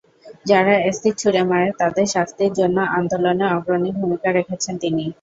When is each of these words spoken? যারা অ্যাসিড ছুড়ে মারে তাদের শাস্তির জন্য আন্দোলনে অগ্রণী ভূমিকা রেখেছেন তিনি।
যারা 0.45 0.73
অ্যাসিড 0.77 1.15
ছুড়ে 1.21 1.41
মারে 1.49 1.69
তাদের 1.81 2.05
শাস্তির 2.13 2.51
জন্য 2.59 2.77
আন্দোলনে 2.97 3.45
অগ্রণী 3.55 3.89
ভূমিকা 3.99 4.29
রেখেছেন 4.31 4.73
তিনি। 4.83 5.03